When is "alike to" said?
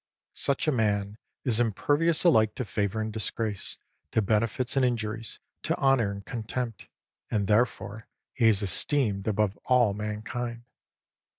2.23-2.65